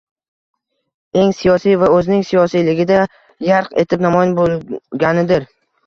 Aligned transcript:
eng 1.23 1.33
siyosiysi 1.41 1.77
va 1.85 1.91
o‘zining 1.99 2.25
siyosiyligida 2.31 2.99
yarq 3.53 3.79
etib 3.87 4.09
namoyon 4.09 4.39
bo‘lganidir 4.45 5.53